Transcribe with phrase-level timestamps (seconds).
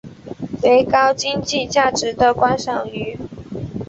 [0.63, 3.15] 为高经济价值的观赏鱼。